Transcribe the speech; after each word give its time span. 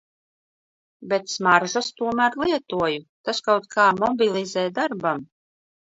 Bet 1.11 1.27
smaržas 1.33 1.89
tomēr 2.01 2.37
lietoju- 2.45 3.03
tas 3.29 3.43
kaut 3.49 3.69
kā 3.77 3.89
mobilizē 4.03 4.65
darbam. 4.79 5.23